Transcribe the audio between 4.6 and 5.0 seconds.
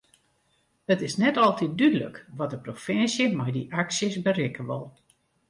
wol.